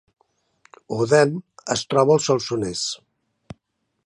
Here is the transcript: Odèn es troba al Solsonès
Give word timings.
Odèn 1.03 1.35
es 1.75 1.85
troba 1.93 2.17
al 2.19 2.25
Solsonès 2.31 2.85